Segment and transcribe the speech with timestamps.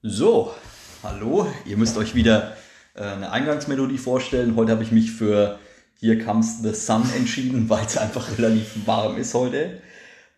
[0.00, 0.54] So,
[1.02, 1.48] hallo.
[1.66, 2.56] Ihr müsst euch wieder
[2.94, 4.54] äh, eine Eingangsmelodie vorstellen.
[4.54, 5.58] Heute habe ich mich für
[5.98, 9.82] Here Comes the Sun entschieden, weil es einfach relativ warm ist heute.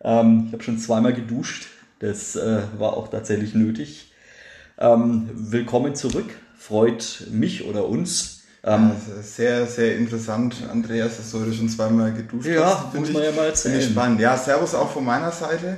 [0.03, 1.67] Ähm, ich habe schon zweimal geduscht.
[1.99, 4.11] Das äh, war auch tatsächlich nötig.
[4.79, 6.31] Ähm, willkommen zurück.
[6.57, 8.45] Freut mich oder uns.
[8.63, 12.95] Ähm, ja, sehr, sehr interessant, Andreas, dass du heute schon zweimal geduscht ja, hast.
[12.95, 13.75] Ja, muss man ja mal erzählen.
[13.75, 14.21] Finde ich spannend.
[14.21, 15.77] Ja, Servus auch von meiner Seite.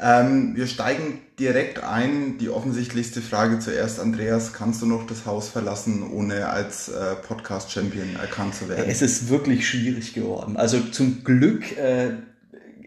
[0.00, 2.38] Ähm, wir steigen direkt ein.
[2.38, 4.00] Die offensichtlichste Frage zuerst.
[4.00, 8.84] Andreas, kannst du noch das Haus verlassen, ohne als äh, Podcast-Champion erkannt zu werden?
[8.88, 10.56] Es ist wirklich schwierig geworden.
[10.56, 12.12] Also zum Glück äh,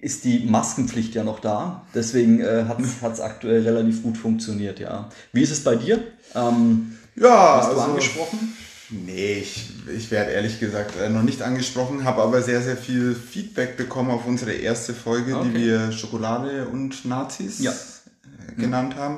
[0.01, 1.85] ist die Maskenpflicht ja noch da.
[1.93, 5.09] Deswegen äh, hat es aktuell relativ gut funktioniert, ja.
[5.31, 6.03] Wie ist es bei dir?
[6.35, 8.53] Ähm, ja, hast du also, angesprochen?
[8.93, 13.15] Nee, ich, ich werde ehrlich gesagt äh, noch nicht angesprochen, habe aber sehr, sehr viel
[13.15, 15.49] Feedback bekommen auf unsere erste Folge, okay.
[15.49, 17.71] die wir Schokolade und Nazis ja.
[17.71, 18.99] Äh, genannt mhm.
[18.99, 19.17] haben.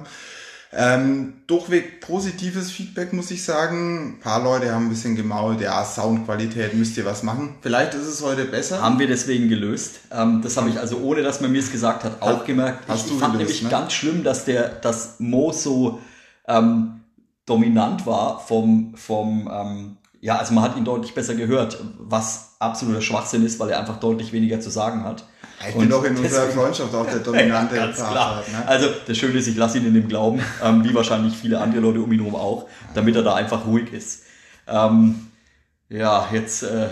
[0.77, 4.15] Ähm, durchweg positives Feedback, muss ich sagen.
[4.15, 7.55] Ein paar Leute haben ein bisschen gemault, ja, Soundqualität, müsst ihr was machen.
[7.62, 8.82] Vielleicht ist es heute besser.
[8.82, 10.01] Haben wir deswegen gelöst.
[10.12, 12.87] Ähm, das habe ich also, ohne dass man mir es gesagt hat, auch hat, gemerkt.
[12.87, 13.70] Hast ich, du ich fand gelöst, nämlich ne?
[13.70, 16.01] ganz schlimm, dass der, das Mo so
[16.48, 17.01] ähm,
[17.46, 23.01] dominant war vom, vom ähm, ja, also man hat ihn deutlich besser gehört, was absoluter
[23.01, 25.24] Schwachsinn ist, weil er einfach deutlich weniger zu sagen hat.
[25.70, 28.51] Ich bin doch in unserer Freundschaft auch der dominante ja, Part.
[28.51, 28.68] Ne?
[28.68, 31.82] Also das Schöne ist, ich lasse ihn in dem Glauben, ähm, wie wahrscheinlich viele andere
[31.82, 34.23] Leute um ihn herum auch, damit er da einfach ruhig ist.
[34.68, 35.27] Ähm,
[35.90, 36.88] ja, jetzt äh,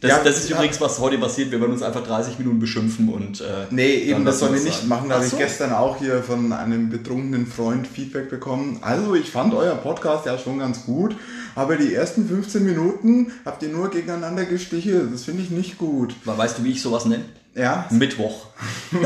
[0.00, 0.56] das, ja, das ist ja.
[0.56, 1.50] übrigens, was heute passiert.
[1.50, 3.40] Wir werden uns einfach 30 Minuten beschimpfen und.
[3.40, 5.08] Äh, nee, eben, das sollen wir nicht machen.
[5.08, 8.78] Da habe ich gestern auch hier von einem betrunkenen Freund Feedback bekommen.
[8.82, 11.16] Also, ich fand euer Podcast ja schon ganz gut,
[11.54, 15.12] aber die ersten 15 Minuten habt ihr nur gegeneinander gestichelt.
[15.12, 16.14] Das finde ich nicht gut.
[16.24, 17.24] Weißt du, wie ich sowas nenne?
[17.54, 17.86] Ja.
[17.90, 18.48] Mittwoch.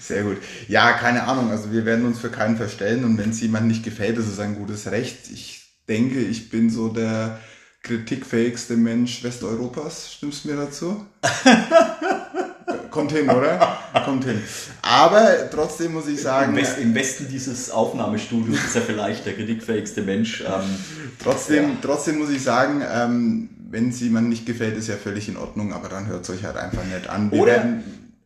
[0.00, 0.38] Sehr gut.
[0.68, 1.50] Ja, keine Ahnung.
[1.50, 4.38] Also, wir werden uns für keinen verstellen und wenn es jemand nicht gefällt, ist es
[4.38, 5.30] ein gutes Recht.
[5.32, 7.38] Ich denke, ich bin so der
[7.82, 10.12] kritikfähigste Mensch Westeuropas.
[10.12, 11.04] Stimmst du mir dazu?
[12.90, 13.78] Kommt hin, oder?
[14.04, 14.40] Kommt hin.
[14.82, 16.50] Aber trotzdem muss ich sagen.
[16.50, 20.42] Im, West, im Westen dieses Aufnahmestudios ist er vielleicht der kritikfähigste Mensch.
[20.42, 20.76] Ähm,
[21.22, 21.76] trotzdem, ja.
[21.80, 25.72] trotzdem muss ich sagen, ähm, wenn es jemandem nicht gefällt, ist ja völlig in Ordnung,
[25.72, 27.32] aber dann hört es euch halt einfach nicht an.
[27.32, 27.82] Wir oder, werden,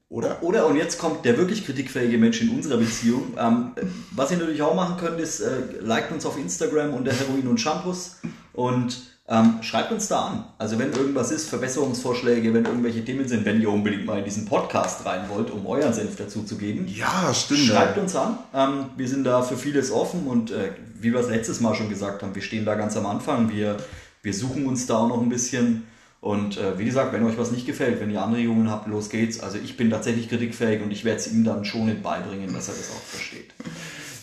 [0.09, 0.43] oder?
[0.43, 3.35] Oder, und jetzt kommt der wirklich kritikfähige Mensch in unserer Beziehung.
[3.39, 3.71] Ähm,
[4.11, 7.61] was ihr natürlich auch machen könnt, ist, äh, liked uns auf Instagram unter Heroin und
[7.61, 8.17] Shampoos
[8.53, 10.45] und ähm, schreibt uns da an.
[10.57, 14.45] Also wenn irgendwas ist, Verbesserungsvorschläge, wenn irgendwelche Themen sind, wenn ihr unbedingt mal in diesen
[14.45, 16.87] Podcast rein wollt, um euren Senf dazu zu geben.
[16.87, 17.61] Ja, stimmt.
[17.61, 18.39] Schreibt uns an.
[18.55, 20.71] Ähm, wir sind da für vieles offen und äh,
[21.01, 23.51] wie wir es letztes Mal schon gesagt haben, wir stehen da ganz am Anfang.
[23.51, 23.77] Wir,
[24.23, 25.89] wir suchen uns da auch noch ein bisschen.
[26.21, 29.41] Und äh, wie gesagt, wenn euch was nicht gefällt, wenn ihr Anregungen habt, los geht's.
[29.41, 32.75] Also ich bin tatsächlich kritikfähig und ich werde es ihm dann schon beibringen, dass er
[32.75, 33.56] das auch versteht.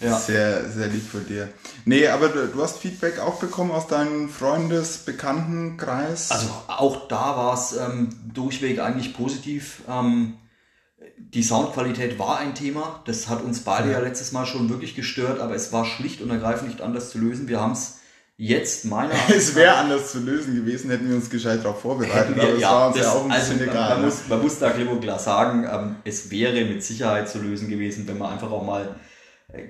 [0.03, 0.19] Ja.
[0.19, 1.49] Sehr, sehr lieb von dir.
[1.85, 6.31] Nee, aber du, du hast Feedback auch bekommen aus deinem Freundes-, Bekanntenkreis?
[6.31, 9.81] Also auch da war es ähm, durchweg eigentlich positiv.
[9.89, 10.33] Ähm,
[11.17, 13.01] die Soundqualität war ein Thema.
[13.05, 13.99] Das hat uns beide ja.
[13.99, 17.19] ja letztes Mal schon wirklich gestört, aber es war schlicht und ergreifend nicht anders zu
[17.19, 17.47] lösen.
[17.47, 17.99] Wir haben es
[18.37, 22.43] jetzt meiner Es wäre anders zu lösen gewesen, hätten wir uns gescheit darauf vorbereitet, wir,
[22.43, 23.89] aber es ja, war uns das, ja auch ein also bisschen egal.
[23.89, 24.05] Man, ne?
[24.05, 27.69] muss, man muss da klipp und klar sagen, ähm, es wäre mit Sicherheit zu lösen
[27.69, 28.95] gewesen, wenn man einfach auch mal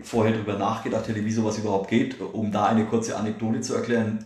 [0.03, 4.25] vorher darüber nachgedacht hätte, wie sowas überhaupt geht, um da eine kurze Anekdote zu erklären.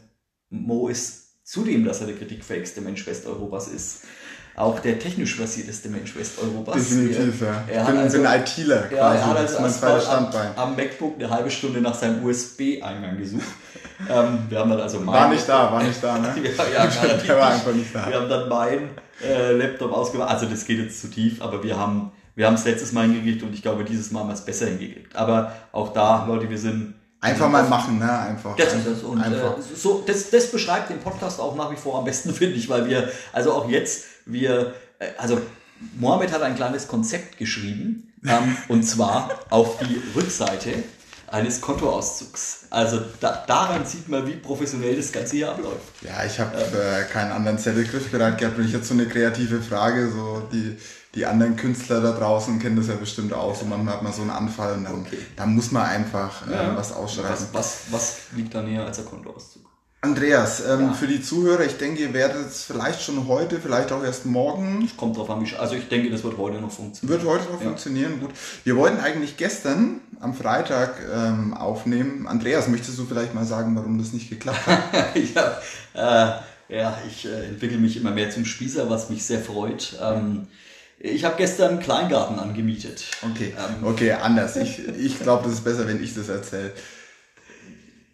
[0.49, 4.03] Mo ist zudem, dass er der kritikfähigste Mensch Westeuropas ist,
[4.55, 6.75] auch der technisch versierteste Mensch Westeuropas.
[6.75, 7.63] Definitiv, ja.
[7.67, 10.47] Er ich bin, also, bin ITler quasi, ja, er hat also das ist mein Standbein.
[10.55, 13.43] Am, am MacBook eine halbe Stunde nach seinem USB-Eingang gesucht.
[14.09, 16.33] ähm, wir haben dann also mein, War nicht da, war nicht da, ne?
[16.73, 18.07] ja, ja, der war einfach nicht da.
[18.07, 18.89] Wir haben dann meinen
[19.23, 22.65] äh, Laptop ausgemacht, also das geht jetzt zu tief, aber wir haben wir haben es
[22.65, 25.15] letztes Mal hingekriegt und ich glaube, dieses Mal haben wir es besser hingekriegt.
[25.15, 26.93] Aber auch da, Leute, wir sind.
[27.19, 28.19] Einfach mal machen, ne?
[28.19, 28.55] Einfach.
[28.55, 29.01] Das das.
[29.01, 29.57] Und Einfach.
[29.57, 32.69] Äh, so, das, das beschreibt den Podcast auch nach wie vor am besten, finde ich,
[32.69, 35.41] weil wir, also auch jetzt, wir, äh, also
[35.99, 40.83] Mohammed hat ein kleines Konzept geschrieben, ähm, und zwar auf die Rückseite
[41.25, 42.67] eines Kontoauszugs.
[42.69, 45.81] Also da, daran sieht man, wie professionell das Ganze hier abläuft.
[46.01, 49.59] Ja, ich habe äh, keinen anderen Zettel griffbereit gehabt, wenn ich jetzt so eine kreative
[49.59, 50.77] Frage, so die
[51.15, 53.55] die anderen Künstler da draußen kennen das ja bestimmt auch.
[53.55, 55.17] So manchmal hat man so einen Anfall und dann, okay.
[55.35, 56.75] dann muss man einfach äh, ja.
[56.75, 57.31] was ausschreiben.
[57.31, 59.67] Was, was, was, liegt da näher als der Kontoauszug?
[60.01, 60.93] Andreas, ähm, ja.
[60.93, 64.81] für die Zuhörer, ich denke, ihr werdet es vielleicht schon heute, vielleicht auch erst morgen.
[64.81, 67.19] Das kommt drauf an, also ich denke, das wird heute noch funktionieren.
[67.19, 67.65] Wird heute noch ja.
[67.65, 68.29] funktionieren, gut.
[68.63, 72.27] Wir wollten eigentlich gestern am Freitag ähm, aufnehmen.
[72.27, 75.15] Andreas, möchtest du vielleicht mal sagen, warum das nicht geklappt hat?
[75.35, 75.61] ja,
[75.95, 79.97] äh, ja, ich äh, entwickle mich immer mehr zum Spießer, was mich sehr freut.
[79.99, 80.47] Ähm,
[80.99, 83.05] Ich habe gestern einen Kleingarten angemietet.
[83.21, 84.55] Okay, ähm, okay, anders.
[84.55, 86.73] Ich, ich glaube, das ist besser, wenn ich das erzähle.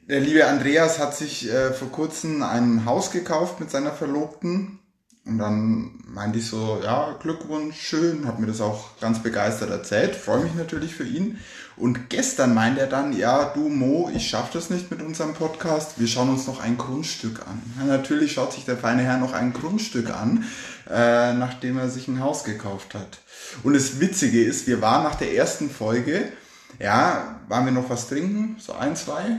[0.09, 4.79] Der liebe Andreas hat sich äh, vor kurzem ein Haus gekauft mit seiner Verlobten.
[5.25, 10.17] Und dann meinte ich so, ja, Glückwunsch, schön, hat mir das auch ganz begeistert erzählt,
[10.17, 11.39] freue mich natürlich für ihn.
[11.77, 15.97] Und gestern meint er dann, ja, du Mo, ich schaffe das nicht mit unserem Podcast,
[15.97, 17.61] wir schauen uns noch ein Grundstück an.
[17.79, 20.43] Ja, natürlich schaut sich der feine Herr noch ein Grundstück an,
[20.89, 23.19] äh, nachdem er sich ein Haus gekauft hat.
[23.63, 26.31] Und das Witzige ist, wir waren nach der ersten Folge,
[26.79, 28.57] ja, waren wir noch was trinken?
[28.59, 29.37] So ein, zwei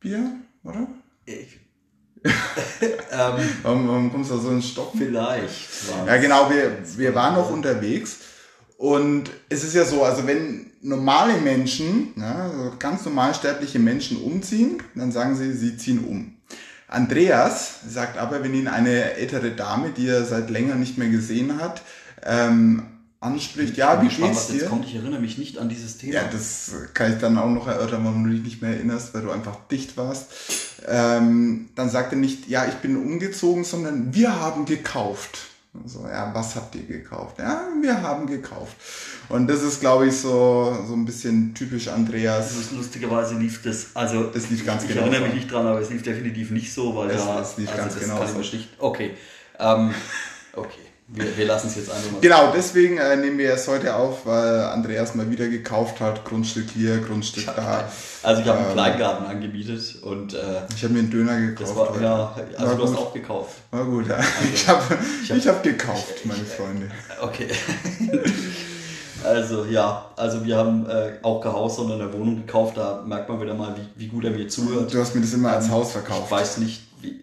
[0.00, 0.32] Bier,
[0.64, 0.86] oder?
[1.24, 1.58] Ich.
[2.22, 4.92] ähm, warum, warum kommst du da so ins Stock?
[4.96, 5.68] Vielleicht.
[6.06, 8.18] Ja, genau, wir, wir waren noch unterwegs.
[8.76, 14.22] Und es ist ja so, also wenn normale Menschen, ja, also ganz normal sterbliche Menschen
[14.22, 16.36] umziehen, dann sagen sie, sie ziehen um.
[16.90, 21.60] Andreas sagt aber, wenn ihn eine ältere Dame, die er seit länger nicht mehr gesehen
[21.60, 21.82] hat,
[22.24, 22.82] ähm,
[23.20, 24.66] anspricht, ja, wie gespannt, geht's dir?
[24.66, 26.14] Kommt, ich erinnere mich nicht an dieses Thema.
[26.14, 29.22] Ja, das kann ich dann auch noch erörtern, warum du dich nicht mehr erinnerst, weil
[29.22, 30.32] du einfach dicht warst.
[30.88, 35.49] Ähm, dann sagt er nicht, ja, ich bin umgezogen, sondern wir haben gekauft.
[35.84, 37.38] So, ja, was habt ihr gekauft?
[37.38, 38.76] Ja, wir haben gekauft.
[39.28, 42.48] Und das ist, glaube ich, so, so ein bisschen typisch Andreas.
[42.48, 44.24] Das ist, lustigerweise lief das, also.
[44.24, 45.02] Das lief ganz ich genau.
[45.02, 47.40] Ich erinnere mich nicht dran, aber es lief definitiv nicht so, weil es, da.
[47.40, 48.58] Es lief also ganz genau so.
[48.78, 49.12] Okay.
[49.60, 49.94] Ähm,
[50.54, 50.89] okay.
[51.12, 52.20] Wir, wir lassen es jetzt einfach mal.
[52.20, 56.24] Genau, deswegen äh, nehmen wir es heute auf, weil Andreas mal wieder gekauft hat.
[56.24, 57.90] Grundstück hier, Grundstück da.
[58.22, 60.38] Also ich habe ähm, einen Kleingarten angemietet und äh,
[60.74, 61.76] ich habe mir einen Döner gekauft.
[61.76, 62.90] War, ja, also war du gut.
[62.90, 63.54] hast auch gekauft.
[63.72, 64.14] War gut, ja.
[64.14, 66.90] Also, ich habe ich hab, ich hab gekauft, ich, meine Freunde.
[67.20, 67.48] Okay.
[69.22, 72.76] Also ja, also wir haben äh, auch kein Haus, sondern eine Wohnung gekauft.
[72.76, 74.94] Da merkt man wieder mal, wie, wie gut er mir zuhört.
[74.94, 76.22] Du hast mir das immer als ähm, Haus verkauft.
[76.26, 76.80] Ich weiß nicht,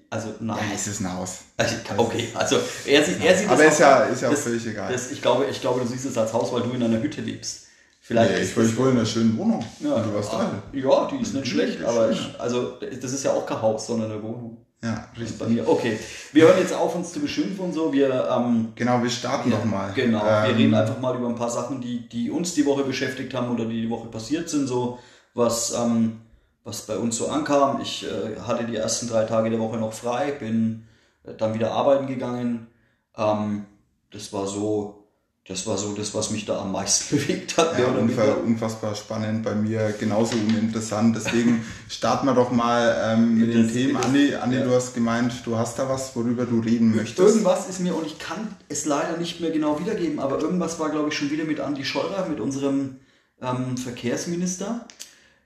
[0.10, 0.58] also nein.
[0.58, 1.40] Ja, es ist ein Haus.
[1.58, 4.66] Also, okay, also er sieht, er sieht Aber ist ja, ist ja auch das, völlig
[4.66, 4.92] egal.
[4.92, 7.22] Das, ich, glaube, ich glaube, du siehst es als Haus, weil du in einer Hütte
[7.22, 7.68] lebst.
[8.02, 9.66] Vielleicht nee, ich, ich wohne in einer schönen Wohnung.
[9.82, 10.64] Ja, du warst da.
[10.72, 14.12] Ja, die ist nicht schlecht, aber ich, also das ist ja auch kein Haus, sondern
[14.12, 14.66] eine Wohnung.
[14.84, 15.40] Ja, richtig.
[15.40, 15.68] Bei mir.
[15.68, 16.00] Okay,
[16.34, 17.92] wir hören jetzt auf, uns zu beschimpfen und so.
[17.92, 19.92] Wir, ähm, genau, wir starten wir, doch mal.
[19.94, 22.84] Genau, ähm, wir reden einfach mal über ein paar Sachen, die, die uns die Woche
[22.84, 25.00] beschäftigt haben oder die die Woche passiert sind, so
[25.34, 26.22] was, ähm,
[26.68, 27.80] was bei uns so ankam.
[27.82, 30.84] Ich äh, hatte die ersten drei Tage der Woche noch frei, bin
[31.24, 32.68] äh, dann wieder arbeiten gegangen.
[33.16, 33.66] Ähm,
[34.12, 34.94] das war so
[35.48, 37.80] das war so das, was mich da am meisten bewegt hat.
[37.80, 41.16] Ja, unfassbar, unfassbar spannend, bei mir genauso uninteressant.
[41.16, 43.96] Deswegen starten wir doch mal ähm, mit den Themen.
[43.96, 44.66] Andi, Andi ja.
[44.66, 47.20] du hast gemeint, du hast da was, worüber du reden möchtest.
[47.20, 50.90] Irgendwas ist mir, und ich kann es leider nicht mehr genau wiedergeben, aber irgendwas war,
[50.90, 52.98] glaube ich, schon wieder mit Andi Scheurer, mit unserem
[53.42, 54.86] ähm, Verkehrsminister.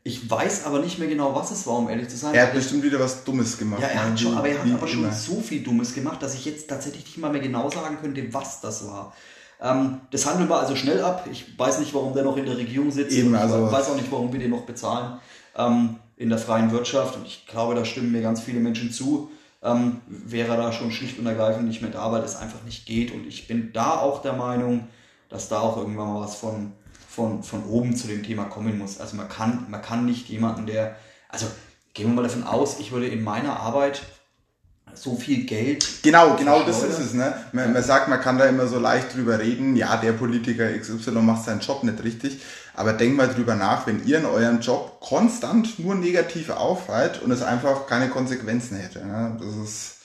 [0.04, 2.34] Ich weiß aber nicht mehr genau, was es war, um ehrlich zu sein.
[2.34, 3.82] Er hat bestimmt wieder was Dummes gemacht.
[3.82, 6.46] Ja, er hat schon, aber er hat aber schon so viel Dummes gemacht, dass ich
[6.46, 9.14] jetzt tatsächlich nicht mal mehr genau sagen könnte, was das war.
[9.62, 11.28] Ähm, das handeln wir also schnell ab.
[11.32, 13.16] Ich weiß nicht, warum der noch in der Regierung sitzt.
[13.16, 15.20] Eben, also ich weiß auch nicht, warum wir den noch bezahlen
[15.56, 17.16] ähm, in der freien Wirtschaft.
[17.16, 19.30] Und ich glaube, da stimmen mir ganz viele Menschen zu.
[19.64, 23.14] Ähm, wäre da schon schlicht und ergreifend nicht mehr da, weil es einfach nicht geht.
[23.14, 24.88] Und ich bin da auch der Meinung,
[25.30, 26.72] dass da auch irgendwann mal was von,
[27.12, 29.00] von, von oben zu dem Thema kommen muss.
[29.00, 30.96] Also man kann, man kann nicht jemanden, der,
[31.28, 31.46] also
[31.94, 34.02] gehen wir mal davon aus, ich würde in meiner Arbeit
[34.94, 35.86] so viel Geld.
[36.04, 37.14] Genau, genau das ist es.
[37.14, 37.34] Ne?
[37.52, 41.12] Man, man, sagt, man kann da immer so leicht drüber reden, ja, der Politiker XY
[41.22, 42.40] macht seinen Job nicht richtig.
[42.74, 47.32] Aber denkt mal drüber nach, wenn ihr in eurem Job konstant nur negativ auffällt und
[47.32, 49.06] es einfach keine Konsequenzen hätte.
[49.06, 49.38] Ne?
[49.40, 49.98] Das ist.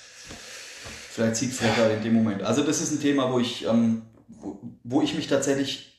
[1.10, 2.42] Vielleicht zieht Frecker in dem Moment.
[2.42, 5.95] Also das ist ein Thema, wo ich, ähm, wo, wo ich mich tatsächlich,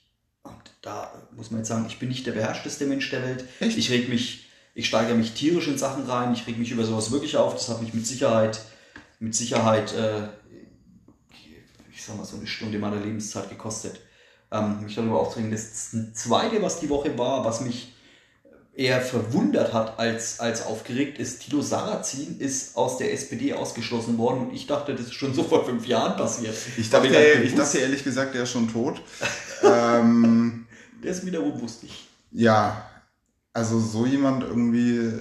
[0.88, 3.46] da muss man jetzt sagen, ich bin nicht der beherrschteste Mensch der Welt.
[3.60, 3.78] Echt?
[3.78, 7.12] Ich reg mich, ich steigere mich tierisch in Sachen rein, ich reg mich über sowas
[7.12, 7.54] wirklich auf.
[7.54, 8.62] Das hat mich mit Sicherheit
[9.20, 10.28] mit Sicherheit, äh,
[11.92, 14.00] ich sag mal, so eine Stunde meiner Lebenszeit gekostet,
[14.52, 15.52] ähm, mich darüber aufzuregen.
[15.52, 17.94] Das zweite, was die Woche war, was mich
[18.76, 24.48] eher verwundert hat als, als aufgeregt, ist, Tilo Sarrazin ist aus der SPD ausgeschlossen worden
[24.48, 26.56] und ich dachte, das ist schon so vor fünf Jahren passiert.
[26.78, 29.02] Ich dachte, ich, ich dachte ehrlich gesagt, der ist schon tot.
[29.64, 30.67] ähm,
[31.04, 32.08] der ist wiederum wusste ich.
[32.32, 32.84] Ja,
[33.54, 35.14] also so jemand irgendwie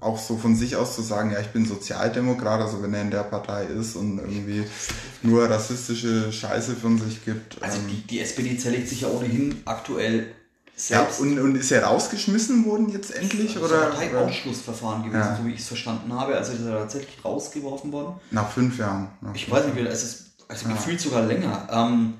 [0.00, 3.10] auch so von sich aus zu sagen, ja, ich bin Sozialdemokrat, also wenn er in
[3.10, 4.64] der Partei ist und irgendwie
[5.22, 7.62] nur rassistische Scheiße von sich gibt.
[7.62, 10.26] Also ähm, die, die SPD zerlegt sich ja ohnehin aktuell
[10.76, 11.20] selbst.
[11.20, 13.54] Ja, und, und ist er rausgeschmissen worden jetzt endlich?
[13.54, 13.86] Das ist oder?
[13.86, 15.36] ein Parteiausschlussverfahren gewesen, ja.
[15.36, 16.36] so wie ich es verstanden habe.
[16.36, 18.14] Also ist er tatsächlich rausgeworfen worden.
[18.30, 19.08] Nach fünf Jahren.
[19.20, 20.74] Nach ich fünf weiß nicht, es ist also ja.
[20.74, 21.68] gefühlt sogar länger.
[21.70, 22.14] Ähm,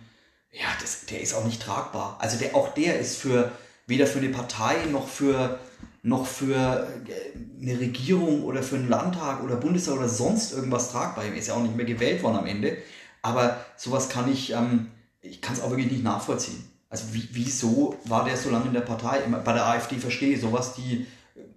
[0.54, 2.16] ja, das, der ist auch nicht tragbar.
[2.20, 3.50] Also der, auch der ist für
[3.86, 5.58] weder für eine Partei noch für
[6.02, 11.24] noch für äh, eine Regierung oder für einen Landtag oder Bundestag oder sonst irgendwas tragbar.
[11.24, 12.76] Er ist ja auch nicht mehr gewählt worden am Ende.
[13.22, 14.90] Aber sowas kann ich, ähm,
[15.22, 16.62] ich kann es auch wirklich nicht nachvollziehen.
[16.90, 19.20] Also wie, wieso war der so lange in der Partei?
[19.44, 21.06] Bei der AfD verstehe ich sowas, die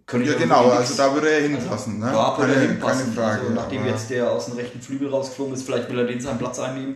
[0.06, 2.02] können Ja genau, also da würde er hinpassen.
[2.02, 2.24] Also, ne?
[2.24, 3.04] Da würde er hinpassen.
[3.04, 3.42] Keine Frage.
[3.42, 6.40] Also, nachdem jetzt der aus dem rechten Flügel rausgeflogen ist, vielleicht will er den seinen
[6.40, 6.96] Platz einnehmen.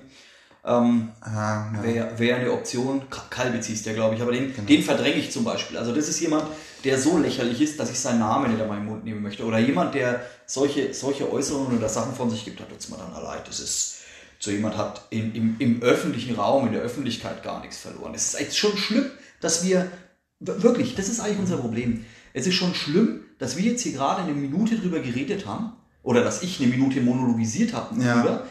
[0.63, 1.72] Ähm, ja.
[1.82, 3.01] Wäre wär eine Option.
[3.30, 4.68] Kalbitz hieß der, glaube ich, aber den, genau.
[4.68, 5.77] den verdränge ich zum Beispiel.
[5.77, 6.46] Also das ist jemand,
[6.84, 9.44] der so lächerlich ist, dass ich seinen Namen nicht in meinen Mund nehmen möchte.
[9.44, 12.98] Oder jemand, der solche, solche Äußerungen oder Sachen von sich gibt, da tut es mir
[12.98, 13.48] dann leid.
[13.48, 14.01] Das ist,
[14.39, 18.13] so jemand hat in, im, im öffentlichen Raum, in der Öffentlichkeit gar nichts verloren.
[18.13, 19.06] Es ist echt schon schlimm,
[19.39, 19.91] dass wir,
[20.39, 22.06] wirklich, das ist eigentlich unser Problem.
[22.34, 26.24] Es ist schon schlimm, dass wir jetzt hier gerade eine Minute drüber geredet haben, oder
[26.24, 28.44] dass ich eine Minute monologisiert habe ja.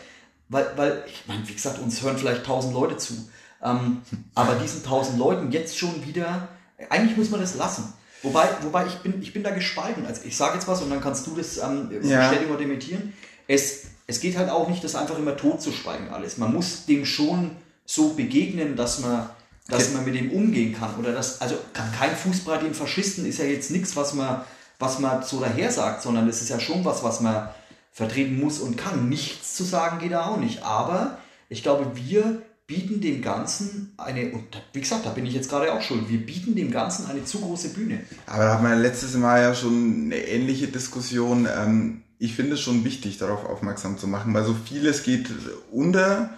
[0.50, 3.14] Weil, weil, ich meine, wie gesagt, uns hören vielleicht tausend Leute zu.
[3.62, 4.02] Ähm,
[4.35, 6.49] aber diesen tausend Leuten jetzt schon wieder,
[6.88, 7.92] eigentlich muss man das lassen.
[8.23, 10.04] Wobei, wobei ich bin, ich bin da gespalten.
[10.07, 12.28] Also ich sage jetzt was und dann kannst du das ähm, ja.
[12.28, 13.14] bestätigen oder dementieren.
[13.47, 16.37] Es, es geht halt auch nicht, das einfach immer tot zu schweigen alles.
[16.37, 17.52] Man muss dem schon
[17.87, 19.30] so begegnen, dass man,
[19.69, 20.97] dass man mit dem umgehen kann.
[20.99, 24.42] Oder das, also kein Fußball den Faschisten ist ja jetzt nichts, was man,
[24.78, 27.49] was man so daher sagt, sondern es ist ja schon was, was man
[27.90, 29.09] vertreten muss und kann.
[29.09, 30.62] Nichts zu sagen geht da auch nicht.
[30.62, 31.18] Aber
[31.49, 35.73] ich glaube, wir bieten dem Ganzen eine, und wie gesagt, da bin ich jetzt gerade
[35.73, 38.00] auch schon, wir bieten dem Ganzen eine zu große Bühne.
[38.26, 41.49] Aber da haben wir letztes Mal ja schon eine ähnliche Diskussion.
[41.52, 45.30] Ähm, ich finde es schon wichtig, darauf aufmerksam zu machen, weil so vieles geht
[45.73, 46.30] unter,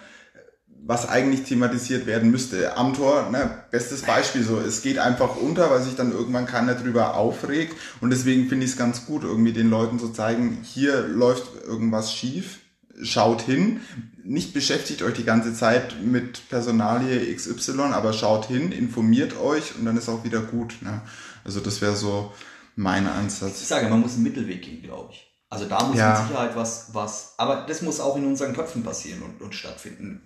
[0.85, 2.75] was eigentlich thematisiert werden müsste.
[2.75, 6.75] Am Tor, ne, bestes Beispiel so, es geht einfach unter, weil sich dann irgendwann keiner
[6.75, 11.07] drüber aufregt und deswegen finde ich es ganz gut, irgendwie den Leuten zu zeigen, hier
[11.07, 12.59] läuft irgendwas schief,
[13.01, 13.79] schaut hin,
[14.23, 19.85] nicht beschäftigt euch die ganze Zeit mit Personalie XY, aber schaut hin, informiert euch und
[19.85, 20.75] dann ist auch wieder gut.
[20.81, 21.01] Ne?
[21.43, 22.31] Also das wäre so
[22.75, 23.61] mein Ansatz.
[23.61, 25.29] Ich sage, man muss einen Mittelweg gehen, glaube ich.
[25.49, 26.17] Also da muss ja.
[26.17, 30.21] mit Sicherheit was, was, aber das muss auch in unseren Köpfen passieren und, und stattfinden.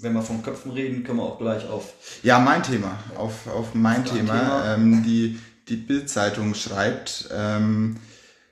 [0.00, 1.92] Wenn wir von Köpfen reden, können wir auch gleich auf.
[2.22, 4.38] Ja, mein Thema, auf, auf mein Thema.
[4.38, 4.74] Thema.
[4.74, 5.38] Ähm, die
[5.68, 7.96] die Bildzeitung schreibt, ähm,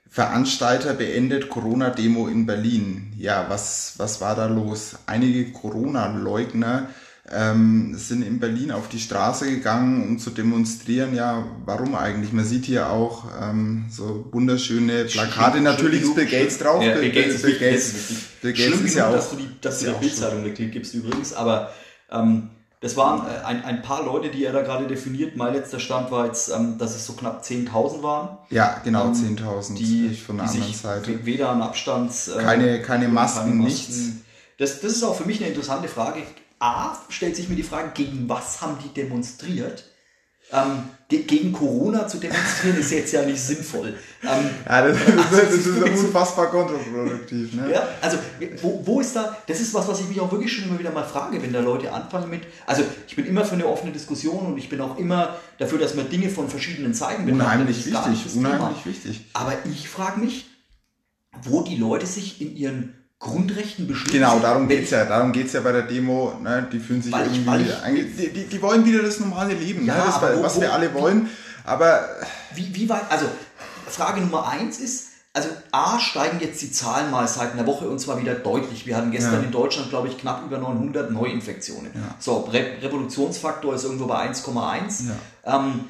[0.09, 3.13] Veranstalter beendet Corona-Demo in Berlin.
[3.17, 4.95] Ja, was, was war da los?
[5.05, 6.89] Einige Corona-Leugner
[7.31, 11.13] ähm, sind in Berlin auf die Straße gegangen, um zu demonstrieren.
[11.13, 12.31] Ja, warum eigentlich?
[12.31, 15.59] Man sieht hier auch ähm, so wunderschöne Plakate.
[15.61, 16.81] Natürlich ist Bill Gates drauf.
[16.81, 17.93] Ja, Bill, Gates, Bill, Gates,
[18.41, 21.33] Bill Gates Schlimm ist ja auch, dass du die, dass du die Bildzeitung gibst übrigens,
[21.33, 21.71] aber
[22.11, 25.35] ähm, das waren äh, ein, ein paar Leute, die er da gerade definiert.
[25.35, 28.37] Mein letzter Stand war jetzt, ähm, dass es so knapp 10.000 waren.
[28.51, 29.75] Ja, genau, ähm, 10.000.
[29.75, 31.25] Die, von der die anderen Seite.
[31.25, 32.27] Weder an Abstands...
[32.27, 34.11] Äh, keine, keine Masken, keine Masken, nichts.
[34.59, 36.21] Das, das ist auch für mich eine interessante Frage.
[36.59, 39.83] A, stellt sich mir die Frage, gegen was haben die demonstriert?
[40.49, 43.95] Ähm, gegen Corona zu demonstrieren ist jetzt ja nicht sinnvoll.
[44.23, 44.97] Ähm, ja, das,
[45.31, 45.67] das, das ist
[46.05, 47.53] unfassbar kontraproduktiv.
[47.53, 47.69] Ne?
[47.73, 48.17] Ja, also
[48.61, 50.91] wo, wo ist da, das ist was, was ich mich auch wirklich schon immer wieder
[50.91, 54.45] mal frage, wenn da Leute anfangen mit, also ich bin immer für eine offene Diskussion
[54.45, 57.45] und ich bin auch immer dafür, dass man Dinge von verschiedenen Seiten betrachtet.
[57.45, 59.25] Unheimlich wichtig, unheimlich wichtig.
[59.33, 60.45] Aber ich frage mich,
[61.43, 64.19] wo die Leute sich in ihren Grundrechten beschließen.
[64.19, 65.05] Genau, darum geht's ja.
[65.05, 66.33] Darum geht's ja bei der Demo.
[66.41, 66.67] Ne?
[66.71, 68.01] Die fühlen sich weil irgendwie.
[68.01, 70.03] Ich, die, die, die, wollen wieder das normale Leben, ja, ne?
[70.05, 71.29] das, wo, was wo, wir alle wollen.
[71.63, 72.07] Aber.
[72.53, 73.09] Wie, wie weit.
[73.09, 73.25] Also,
[73.87, 75.07] Frage Nummer eins ist.
[75.33, 78.87] Also A steigen jetzt die Zahlen mal seit einer Woche und zwar wieder deutlich.
[78.87, 79.41] Wir hatten gestern ja.
[79.41, 81.91] in Deutschland, glaube ich, knapp über 900 Neuinfektionen.
[81.93, 82.15] Ja.
[82.17, 85.09] So, Re Revolutionsfaktor ist irgendwo bei 1,1.
[85.45, 85.57] Ja.
[85.57, 85.81] Ähm,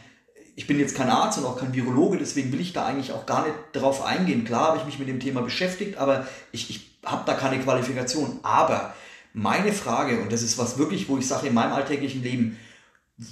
[0.58, 3.26] ich bin jetzt kein Arzt und auch kein Virologe, deswegen will ich da eigentlich auch
[3.26, 4.44] gar nicht darauf eingehen.
[4.44, 8.40] Klar habe ich mich mit dem Thema beschäftigt, aber ich, ich habe da keine Qualifikation.
[8.44, 8.94] Aber
[9.34, 12.58] meine Frage, und das ist was wirklich, wo ich sage, in meinem alltäglichen Leben,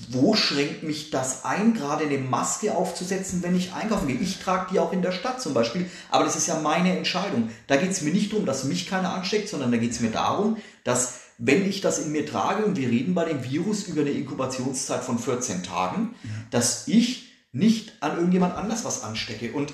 [0.09, 4.17] wo schränkt mich das ein, gerade eine Maske aufzusetzen, wenn ich einkaufen gehe?
[4.17, 7.51] Ich trage die auch in der Stadt zum Beispiel, aber das ist ja meine Entscheidung.
[7.67, 10.09] Da geht es mir nicht darum, dass mich keiner ansteckt, sondern da geht es mir
[10.09, 14.01] darum, dass wenn ich das in mir trage und wir reden bei dem Virus über
[14.01, 16.15] eine Inkubationszeit von 14 Tagen,
[16.49, 19.51] dass ich nicht an irgendjemand anders was anstecke.
[19.51, 19.73] Und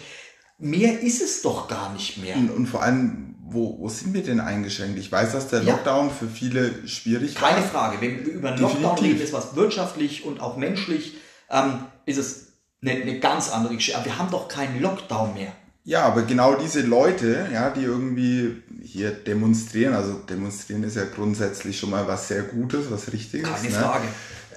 [0.58, 2.36] mehr ist es doch gar nicht mehr.
[2.36, 4.98] Und, und vor allem, wo, wo sind wir denn eingeschränkt?
[4.98, 6.13] Ich weiß, dass der Lockdown ja.
[6.13, 7.50] für viele schwierig war.
[7.50, 7.98] Keine Frage.
[8.01, 8.84] Wenn wir über einen Definitiv.
[8.84, 11.15] Lockdown reden, ist was wirtschaftlich und auch menschlich,
[11.50, 12.48] ähm, ist es
[12.81, 14.00] eine, eine ganz andere Geschichte.
[14.00, 15.53] Aber wir haben doch keinen Lockdown mehr.
[15.84, 21.79] Ja, aber genau diese Leute, ja, die irgendwie hier demonstrieren, also demonstrieren ist ja grundsätzlich
[21.79, 23.50] schon mal was sehr Gutes, was Richtiges.
[23.50, 23.75] Keine ne?
[23.75, 24.08] Frage.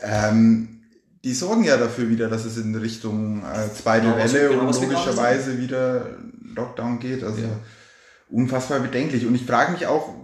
[0.02, 0.68] Ähm,
[1.24, 4.80] die sorgen ja dafür wieder, dass es in Richtung äh, zweite genau, Welle genau, und
[4.80, 6.10] logischerweise wieder
[6.54, 7.24] Lockdown geht.
[7.24, 7.48] Also ja.
[8.28, 9.26] Unfassbar bedenklich.
[9.26, 10.14] Und ich frage mich auch,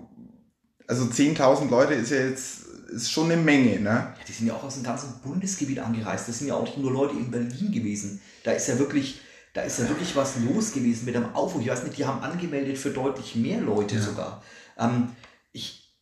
[0.86, 3.90] also 10.000 Leute ist ja jetzt ist schon eine Menge, ne?
[3.90, 6.28] Ja, die sind ja auch aus dem ganzen Bundesgebiet angereist.
[6.28, 8.20] Das sind ja auch nicht nur Leute in Berlin gewesen.
[8.42, 9.20] Da ist ja wirklich,
[9.54, 11.62] da ist ja wirklich was los gewesen mit einem Aufruf.
[11.62, 14.00] Ich weiß nicht, die haben angemeldet für deutlich mehr Leute ja.
[14.00, 14.42] sogar.
[14.78, 15.10] Ähm,
[15.52, 15.94] ich,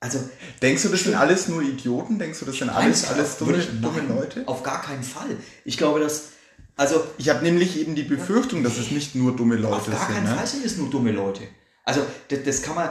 [0.00, 0.18] Also,
[0.60, 2.18] Denkst du, das sind alles nur Idioten?
[2.18, 4.46] Denkst du, das sind alles, alles dumme, dumme Leute?
[4.46, 5.36] Auf gar keinen Fall.
[5.64, 6.32] Ich glaube, dass.
[6.76, 9.94] Also, ich habe nämlich eben die Befürchtung, dass es nicht nur dumme Leute sind.
[9.94, 10.36] Auf gar keinen ne?
[10.36, 11.42] Fall sind es nur dumme Leute.
[11.84, 12.90] Also, das, das kann man.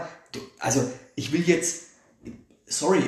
[0.59, 1.83] Also, ich will jetzt.
[2.67, 3.03] Sorry,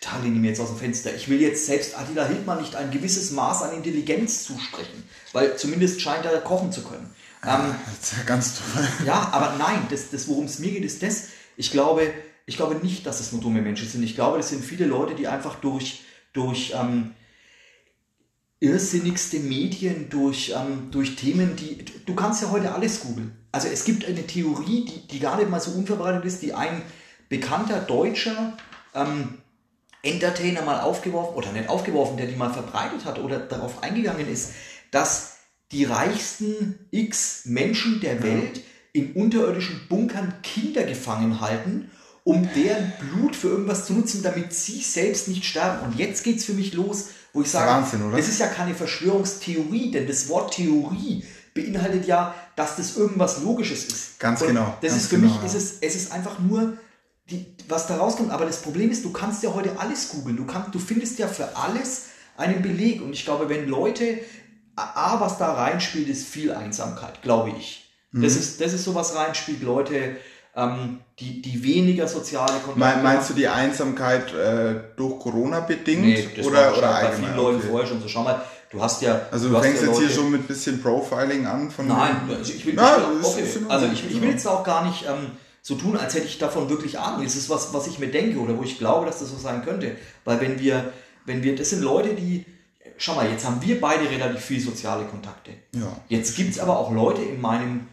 [0.00, 1.14] da lehne ich mir jetzt aus dem Fenster.
[1.14, 6.00] Ich will jetzt selbst Attila Hildmann nicht ein gewisses Maß an Intelligenz zusprechen, weil zumindest
[6.00, 7.10] scheint er kochen zu können.
[7.46, 8.86] Ähm, das ist ja ganz toll.
[9.06, 11.28] Ja, aber nein, das, das worum es mir geht, ist das.
[11.56, 12.12] Ich glaube,
[12.46, 14.02] ich glaube nicht, dass es nur dumme Menschen sind.
[14.02, 16.02] Ich glaube, es sind viele Leute, die einfach durch,
[16.32, 17.14] durch ähm,
[18.60, 21.84] irrsinnigste Medien, durch, ähm, durch Themen, die.
[22.06, 23.32] Du kannst ja heute alles googeln.
[23.52, 26.82] Also es gibt eine Theorie, die, die gar nicht mal so unverbreitet ist, die ein
[27.28, 28.56] bekannter Deutscher
[28.94, 29.38] ähm,
[30.02, 34.52] Entertainer mal aufgeworfen, oder nicht aufgeworfen, der die mal verbreitet hat oder darauf eingegangen ist,
[34.90, 35.38] dass
[35.72, 38.62] die reichsten X Menschen der Welt
[38.92, 41.90] in unterirdischen Bunkern Kinder gefangen halten,
[42.24, 45.86] um deren Blut für irgendwas zu nutzen, damit sie selbst nicht sterben.
[45.86, 48.16] Und jetzt geht es für mich los, wo ich sage, Wahnsinn, oder?
[48.16, 53.84] das ist ja keine Verschwörungstheorie, denn das Wort Theorie beinhaltet ja, dass das irgendwas Logisches
[53.84, 54.18] ist.
[54.18, 54.76] Ganz Und genau.
[54.80, 56.76] Das ist für genau, mich, ist es, es ist einfach nur,
[57.30, 58.32] die, was da rauskommt.
[58.32, 60.36] Aber das Problem ist, du kannst ja heute alles googeln.
[60.36, 63.02] Du, du findest ja für alles einen Beleg.
[63.02, 64.18] Und ich glaube, wenn Leute
[64.74, 67.88] A, was da reinspielt, ist viel Einsamkeit, glaube ich.
[68.10, 68.22] Mhm.
[68.22, 70.16] Das, ist, das ist so, was reinspielt, Leute,
[70.58, 76.02] ähm, die, die weniger soziale Kontakte Meinst du die Einsamkeit äh, durch Corona bedingt?
[76.02, 77.68] Nee, das oder, oder bei vielen Leuten okay.
[77.70, 78.08] vorher schon so.
[78.08, 79.22] Schau mal, du hast ja.
[79.30, 81.86] Also du, fängst ja jetzt Leute, hier schon mit ein bisschen Profiling an von.
[81.86, 83.44] Nein, also ich will, Na, ich okay.
[83.68, 85.30] also ich, ich will jetzt auch gar nicht ähm,
[85.62, 87.24] so tun, als hätte ich davon wirklich Ahnung.
[87.24, 89.64] Es ist was, was ich mir denke oder wo ich glaube, dass das so sein
[89.64, 89.96] könnte.
[90.24, 90.92] Weil wenn wir,
[91.24, 92.44] wenn wir, das sind Leute, die
[92.96, 95.52] schau mal, jetzt haben wir beide relativ viel soziale Kontakte.
[95.74, 95.96] Ja.
[96.08, 97.86] Jetzt gibt es aber auch Leute in meinem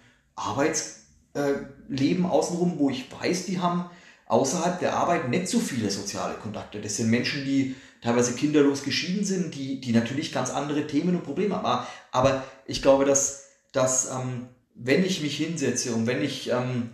[1.36, 3.90] Arbeitsleben außenrum, wo ich weiß, die haben
[4.28, 6.82] außerhalb der Arbeit nicht so viele soziale Kontakte.
[6.82, 11.24] Das sind Menschen, die teilweise kinderlos geschieden sind, die, die natürlich ganz andere Themen und
[11.24, 11.86] Probleme haben.
[12.12, 16.92] Aber ich glaube, dass, dass ähm, wenn ich mich hinsetze und wenn ich, ähm,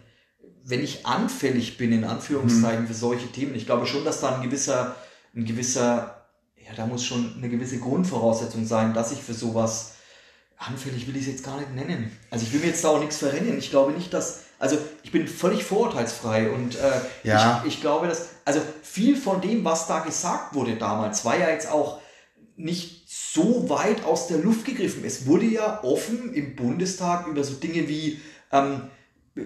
[0.64, 2.88] wenn ich anfällig bin, in Anführungszeichen, mhm.
[2.88, 4.96] für solche Themen, ich glaube schon, dass da ein gewisser,
[5.34, 6.18] ein gewisser
[6.58, 9.96] ja, da muss schon eine gewisse Grundvoraussetzung sein, dass ich für sowas
[10.68, 12.16] anfällig will ich es jetzt gar nicht nennen.
[12.30, 13.58] Also ich will mir jetzt da auch nichts verrennen.
[13.58, 16.92] Ich glaube nicht, dass, also ich bin völlig vorurteilsfrei und äh,
[17.24, 17.64] ja.
[17.66, 21.50] ich, ich glaube, dass, also viel von dem, was da gesagt wurde damals, war ja
[21.50, 22.00] jetzt auch
[22.56, 25.04] nicht so weit aus der Luft gegriffen.
[25.04, 28.22] Es wurde ja offen im Bundestag über so Dinge wie
[28.52, 28.84] ähm,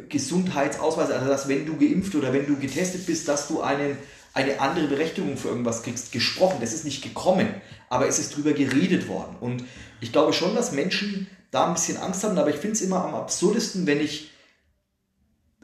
[0.09, 3.97] Gesundheitsausweise, also dass wenn du geimpft oder wenn du getestet bist, dass du einen
[4.35, 6.57] eine andere Berechtigung für irgendwas kriegst, gesprochen.
[6.59, 7.47] Das ist nicht gekommen,
[7.89, 9.37] aber es ist drüber geredet worden.
[9.39, 9.63] Und
[10.01, 13.03] ich glaube schon, dass Menschen da ein bisschen Angst haben, aber ich finde es immer
[13.03, 14.31] am absurdesten, wenn ich,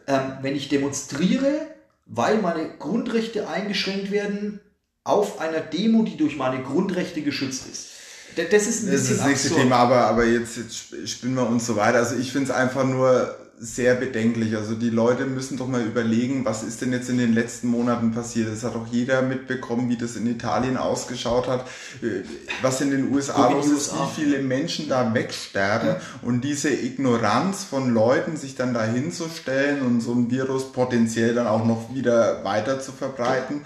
[0.08, 1.68] ähm, wenn ich demonstriere,
[2.06, 4.62] weil meine Grundrechte eingeschränkt werden,
[5.04, 7.88] auf einer Demo, die durch meine Grundrechte geschützt ist.
[8.36, 9.64] Das ist ein bisschen Das ist das nächste absurd.
[9.64, 11.98] Thema, aber, aber jetzt, jetzt spinnen wir uns so weiter.
[11.98, 14.56] Also ich finde es einfach nur sehr bedenklich.
[14.56, 18.12] Also die Leute müssen doch mal überlegen, was ist denn jetzt in den letzten Monaten
[18.12, 18.48] passiert.
[18.48, 21.68] Es hat doch jeder mitbekommen, wie das in Italien ausgeschaut hat,
[22.02, 22.24] äh,
[22.64, 26.02] was in den USA los ist, wie viele Menschen da wegsterben ja.
[26.24, 31.46] und diese Ignoranz von Leuten, sich dann da hinzustellen und so ein Virus potenziell dann
[31.46, 33.62] auch noch wieder weiter zu verbreiten.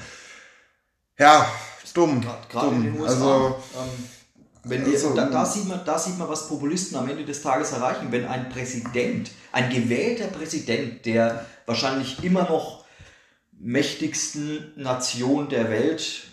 [1.17, 1.49] Ja,
[1.93, 2.19] dumm.
[2.51, 2.75] Gerade dumm.
[2.75, 3.13] in den USA.
[3.13, 4.14] Also, ähm
[4.67, 7.41] wenn wir, also, da, da, sieht man, da sieht man, was Populisten am Ende des
[7.41, 8.07] Tages erreichen.
[8.09, 12.85] Wenn ein Präsident, ein gewählter Präsident, der wahrscheinlich immer noch
[13.59, 16.23] mächtigsten Nation der Welt,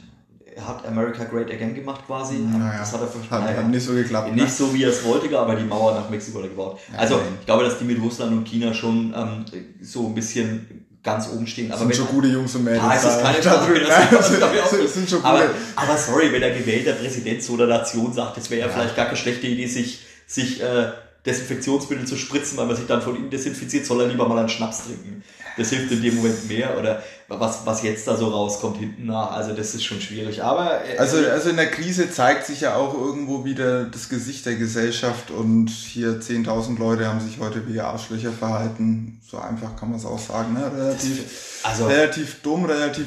[0.54, 2.36] er hat America Great Again gemacht quasi.
[2.36, 4.32] Naja, das hat er hat, naja, nicht so geklappt.
[4.32, 4.50] Nicht ne?
[4.50, 6.78] so wie er es wollte, aber die Mauer nach Mexiko gebaut.
[6.92, 7.26] Ja, also nein.
[7.40, 9.44] ich glaube, dass die mit Russland und China schon ähm,
[9.80, 11.70] so ein bisschen ganz oben stehen.
[11.70, 12.82] Aber sind wenn, schon gute Jungs und Mädels.
[12.96, 13.80] Es ist keine da drüben.
[13.86, 15.24] Das, das, das, sind schon.
[15.24, 18.72] Aber, aber sorry, wenn der gewählte Präsident so einer Nation sagt, es wäre ja, ja,
[18.72, 20.92] vielleicht gar keine schlechte Idee, sich, sich äh,
[21.26, 24.48] Desinfektionsmittel zu spritzen, weil man sich dann von ihm desinfiziert, soll er lieber mal einen
[24.48, 25.22] Schnaps trinken.
[25.56, 26.78] Das hilft in dem Moment mehr.
[26.78, 29.32] Oder was, was jetzt da so rauskommt hinten nach.
[29.32, 30.42] Also das ist schon schwierig.
[30.42, 34.46] Aber äh, also, also in der Krise zeigt sich ja auch irgendwo wieder das Gesicht
[34.46, 39.20] der Gesellschaft und hier 10.000 Leute haben sich heute wie Arschlöcher verhalten.
[39.28, 40.54] So einfach kann man es auch sagen.
[40.54, 40.70] Ne?
[40.74, 43.06] Relativ, also, relativ dumm, relativ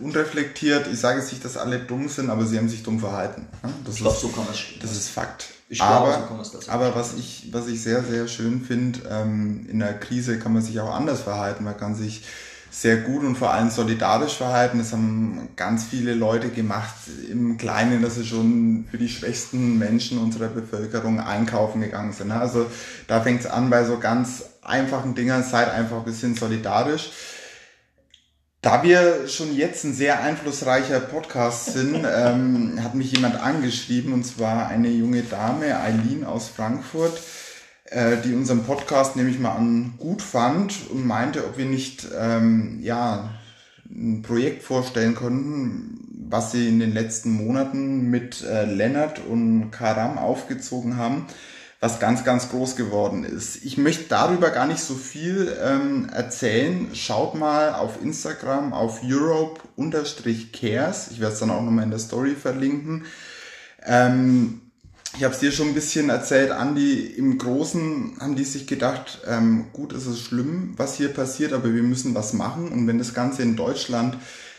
[0.00, 0.86] unreflektiert.
[0.92, 3.46] Ich sage jetzt nicht, dass alle dumm sind, aber sie haben sich dumm verhalten.
[3.62, 3.70] Ne?
[3.84, 5.46] Das ich glaube, so kann man es Das ist Fakt.
[5.68, 9.78] Ich aber, glaube, so aber was ich, was ich sehr, sehr schön finde, ähm, in
[9.78, 11.64] der Krise kann man sich auch anders verhalten.
[11.64, 12.22] Man kann sich
[12.74, 14.78] sehr gut und vor allem solidarisch verhalten.
[14.78, 16.94] Das haben ganz viele Leute gemacht
[17.30, 22.32] im Kleinen, dass sie schon für die schwächsten Menschen unserer Bevölkerung einkaufen gegangen sind.
[22.32, 22.66] Also
[23.06, 27.10] da fängt es an bei so ganz einfachen Dingen, seid einfach ein bisschen solidarisch.
[28.60, 34.24] Da wir schon jetzt ein sehr einflussreicher Podcast sind, ähm, hat mich jemand angeschrieben und
[34.24, 37.20] zwar eine junge Dame, Eileen aus Frankfurt,
[37.94, 42.08] äh, die unseren Podcast, nehme ich mal an, gut fand und meinte, ob wir nicht
[42.18, 43.30] ähm, ja,
[43.88, 50.18] ein Projekt vorstellen konnten, was sie in den letzten Monaten mit äh, Lennart und Karam
[50.18, 51.26] aufgezogen haben
[51.84, 53.62] was ganz, ganz groß geworden ist.
[53.62, 56.88] Ich möchte darüber gar nicht so viel ähm, erzählen.
[56.94, 61.08] Schaut mal auf Instagram auf Europe-Cares.
[61.10, 63.04] Ich werde es dann auch nochmal in der Story verlinken.
[63.84, 64.62] Ähm,
[65.16, 69.20] ich habe es dir schon ein bisschen erzählt, Andi, im Großen haben die sich gedacht,
[69.26, 72.68] ähm, gut, es ist schlimm, was hier passiert, aber wir müssen was machen.
[72.72, 74.16] Und wenn das Ganze in Deutschland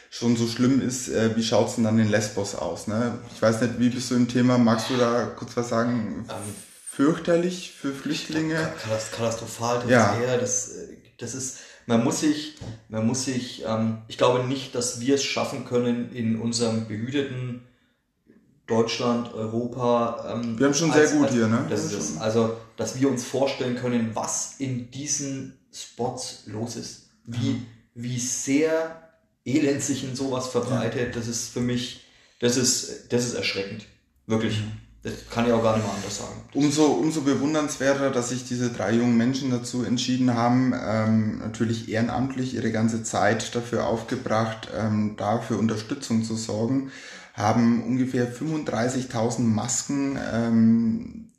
[0.09, 2.87] schon so schlimm ist, äh, wie schaut's denn dann in Lesbos aus?
[2.87, 3.19] Ne?
[3.35, 4.57] Ich weiß nicht, wie bist du im Thema?
[4.57, 6.25] Magst du da kurz was sagen?
[6.29, 6.55] Ähm,
[6.89, 8.55] fürchterlich für Flüchtlinge.
[8.81, 10.13] Katastrophal, das ja.
[10.13, 10.71] ist eher, das,
[11.17, 12.55] das ist, man muss sich,
[12.87, 17.61] man muss sich, ähm, ich glaube nicht, dass wir es schaffen können in unserem behüteten
[18.67, 20.33] Deutschland, Europa.
[20.33, 21.65] Ähm, wir haben schon als, sehr gut als, hier, ne?
[21.69, 22.17] Das ist es.
[22.17, 27.09] Also, dass wir uns vorstellen können, was in diesen Spots los ist.
[27.25, 27.65] Wie, mhm.
[27.93, 29.01] wie sehr
[29.45, 31.19] Elend sich in sowas verbreitet, ja.
[31.19, 32.05] das ist für mich,
[32.39, 33.85] das ist, das ist erschreckend.
[34.25, 34.59] Wirklich.
[34.59, 34.71] Mhm.
[35.03, 36.33] Das kann ich auch gar nicht mehr anders sagen.
[36.55, 42.55] Umso, umso bewundernswerter, dass sich diese drei jungen Menschen dazu entschieden haben, ähm, natürlich ehrenamtlich
[42.55, 46.91] ihre ganze Zeit dafür aufgebracht, ähm, da für Unterstützung zu sorgen,
[47.35, 51.31] haben ungefähr 35.000 Masken ähm,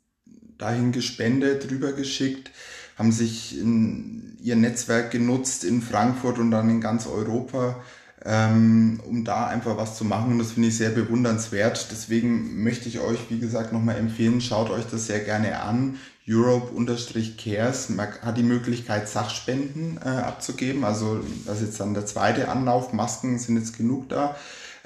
[0.57, 2.51] dahin gespendet, rübergeschickt,
[2.97, 7.81] haben sich in ihr Netzwerk genutzt in Frankfurt und dann in ganz Europa
[8.25, 10.33] ähm, um da einfach was zu machen.
[10.33, 11.87] Und das finde ich sehr bewundernswert.
[11.91, 15.97] Deswegen möchte ich euch, wie gesagt, nochmal empfehlen, schaut euch das sehr gerne an.
[16.29, 17.89] Europe-Cares
[18.21, 20.83] hat die Möglichkeit, Sachspenden äh, abzugeben.
[20.83, 22.91] Also das ist jetzt dann der zweite Anlauf.
[22.91, 24.35] Masken sind jetzt genug da.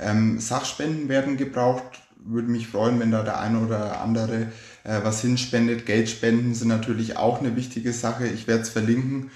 [0.01, 2.01] Ähm, Sachspenden werden gebraucht.
[2.23, 4.51] Würde mich freuen, wenn da der eine oder andere
[4.83, 5.85] äh, was hinspendet.
[5.85, 8.27] Geldspenden sind natürlich auch eine wichtige Sache.
[8.27, 9.31] Ich werde es verlinken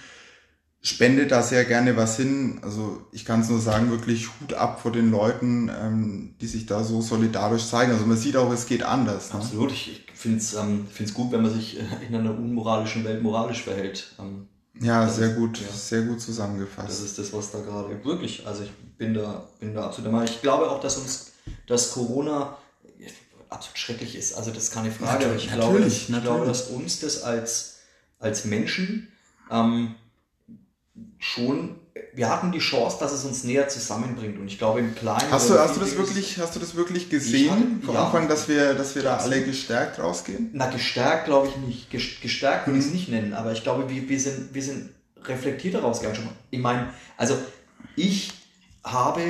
[0.86, 2.60] spende da sehr gerne was hin.
[2.62, 6.68] Also ich kann es nur sagen, wirklich Hut ab vor den Leuten, ähm, die sich
[6.68, 7.92] da so solidarisch zeigen.
[7.92, 9.34] Also man sieht auch, es geht anders.
[9.34, 9.40] Ne?
[9.40, 9.72] Absolut.
[9.72, 13.64] Ich, ich finde es ähm, gut, wenn man sich äh, in einer unmoralischen Welt moralisch
[13.64, 14.14] verhält.
[14.20, 14.48] Ähm,
[14.82, 15.68] ja, sehr ist, gut, ja.
[15.74, 16.90] sehr gut zusammengefasst.
[16.90, 18.46] Das ist das, was da gerade wirklich.
[18.46, 20.30] Also ich bin da, bin da absolut der Meinung.
[20.34, 21.32] Ich glaube auch, dass uns,
[21.68, 22.58] dass Corona
[23.50, 24.34] absolut schrecklich ist.
[24.34, 25.26] Also das ist keine Frage.
[25.26, 27.76] Natürlich, aber ich glaube, dass, ich glaube, dass uns das als
[28.20, 29.12] als Menschen
[29.52, 29.96] ähm,
[31.20, 31.76] schon,
[32.14, 34.38] wir hatten die Chance, dass es uns näher zusammenbringt.
[34.38, 35.32] Und ich glaube, im Kleinen.
[35.32, 38.50] Hast du, hast du das wirklich, hast du das wirklich gesehen hatte, ja, Anfang, dass
[38.50, 40.50] wir, dass wir da alle gestärkt rausgehen?
[40.54, 42.22] Na, gestärkt glaube ich nicht.
[42.22, 42.98] Gestärkt würde ich es mhm.
[42.98, 44.90] nicht nennen, aber ich glaube, wir, wir sind, wir sind
[45.24, 46.30] reflektierter rausgegangen.
[46.52, 47.38] Ich meine, also
[47.96, 48.34] ich
[48.84, 49.22] habe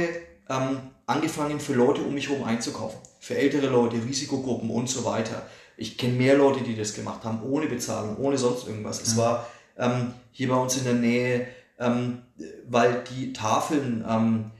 [0.49, 2.99] ähm, angefangen, für Leute um mich herum einzukaufen.
[3.19, 5.43] Für ältere Leute, Risikogruppen und so weiter.
[5.77, 9.01] Ich kenne mehr Leute, die das gemacht haben, ohne Bezahlung, ohne sonst irgendwas.
[9.01, 9.47] Es war
[9.77, 11.47] ähm, hier bei uns in der Nähe
[11.79, 12.21] ähm,
[12.67, 14.51] weil die Tafeln ähm,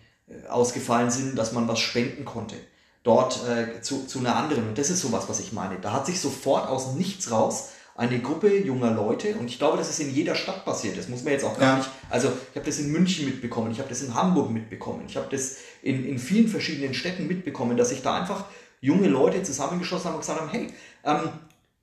[0.50, 2.56] ausgefallen sind, dass man was spenden konnte.
[3.04, 4.68] Dort äh, zu, zu einer anderen.
[4.68, 5.80] Und das ist sowas, was ich meine.
[5.80, 9.90] Da hat sich sofort aus nichts raus eine Gruppe junger Leute, und ich glaube, das
[9.90, 10.98] ist in jeder Stadt passiert.
[10.98, 11.78] Das muss man jetzt auch gar ja.
[11.78, 11.90] nicht.
[12.10, 15.28] Also, ich habe das in München mitbekommen, ich habe das in Hamburg mitbekommen, ich habe
[15.32, 18.46] das in, in vielen verschiedenen Städten mitbekommen, dass sich da einfach
[18.82, 20.74] junge Leute zusammengeschossen haben und gesagt haben: hey,
[21.06, 21.30] ähm,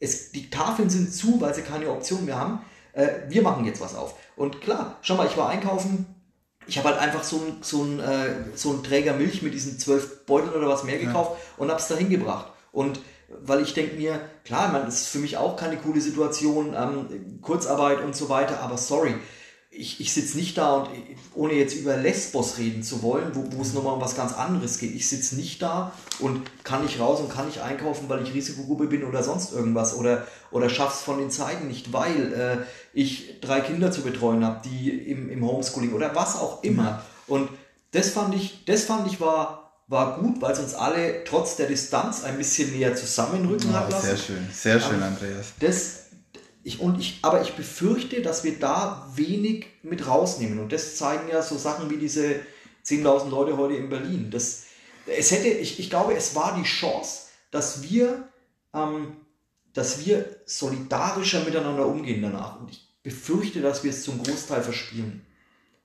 [0.00, 2.61] es, die Tafeln sind zu, weil sie keine Option mehr haben.
[2.92, 4.14] Äh, wir machen jetzt was auf.
[4.37, 6.07] Und klar, schau mal, ich war einkaufen,
[6.66, 10.24] ich habe halt einfach so einen so äh, so ein Träger Milch mit diesen zwölf
[10.26, 11.62] Beuteln oder was mehr gekauft ja.
[11.62, 12.46] und habe es dahin gebracht.
[12.70, 13.00] Und
[13.40, 17.40] weil ich denke mir, klar, man, das ist für mich auch keine coole Situation, ähm,
[17.40, 19.14] Kurzarbeit und so weiter, aber sorry,
[19.74, 20.90] ich, ich sitze nicht da und
[21.35, 24.78] ohne jetzt über Lesbos reden zu wollen, wo, wo es nochmal um was ganz anderes
[24.78, 24.94] geht.
[24.94, 28.87] Ich sitze nicht da und kann nicht raus und kann nicht einkaufen, weil ich Risikogruppe
[28.87, 32.57] bin oder sonst irgendwas oder, oder schaff's von den Zeiten nicht, weil äh,
[32.92, 37.02] ich drei Kinder zu betreuen habe, die im, im Homeschooling oder was auch immer.
[37.26, 37.48] Und
[37.92, 41.66] das fand ich, das fand ich war, war gut, weil es uns alle trotz der
[41.66, 44.07] Distanz ein bisschen näher zusammenrücken oh, hat lassen.
[44.07, 45.52] Sehr schön, sehr schön, Andreas.
[45.61, 46.02] Das,
[46.62, 50.59] ich, und ich, aber ich befürchte, dass wir da wenig mit rausnehmen.
[50.61, 52.37] Und das zeigen ja so Sachen wie diese
[52.85, 54.31] 10.000 Leute heute in Berlin.
[54.31, 54.64] Das,
[55.07, 58.28] es hätte, ich, ich glaube, es war die Chance, dass wir,
[58.74, 59.16] ähm,
[59.74, 62.61] dass wir solidarischer miteinander umgehen danach.
[62.61, 65.26] Und ich befürchte, dass wir es zum Großteil verspielen.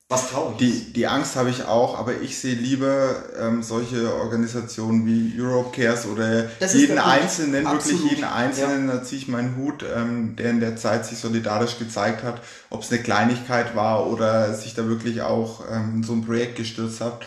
[0.10, 5.06] Was traurig die, die Angst habe ich auch, aber ich sehe lieber ähm, solche Organisationen
[5.06, 8.00] wie Europe Cares oder jeden Einzelnen, Absolut.
[8.00, 8.95] wirklich jeden Einzelnen, ja.
[8.95, 12.84] da ziehe ich meinen Hut, ähm, der in der Zeit sich solidarisch gezeigt hat, ob
[12.84, 17.02] es eine Kleinigkeit war oder sich da wirklich auch ähm, in so ein Projekt gestürzt
[17.02, 17.26] hat.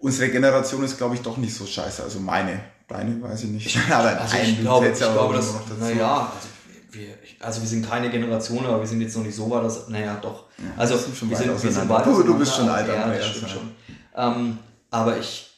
[0.00, 2.58] Unsere Generation ist, glaube ich, doch nicht so scheiße, also meine.
[2.96, 3.78] Deine weiß ich nicht.
[3.90, 6.48] aber also ich, glaube, ich glaube, dass, naja, also
[6.92, 7.08] wir,
[7.40, 10.16] also wir sind keine Generation, aber wir sind jetzt noch nicht so weit, dass, naja,
[10.22, 10.44] doch.
[10.58, 12.94] Ja, also sind schon wir, sind, wir sind weit du, du bist schon alter.
[12.94, 13.70] Ja, das stimmt schon.
[14.16, 14.58] Ähm,
[14.90, 15.50] aber ich,